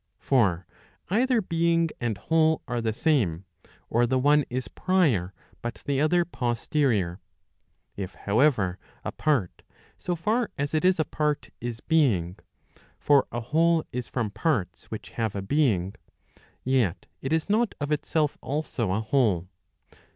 [0.17, 0.65] For
[1.11, 3.45] either being and whole are the same,
[3.87, 5.31] or the one is prior,
[5.61, 7.19] but the other posterior.
[7.95, 9.61] If, however, a part,
[9.99, 12.37] so far as it is a part, is being
[12.97, 15.93] (for a whole is from parts which have a being),
[16.63, 19.49] yet it is not of itself also a whole.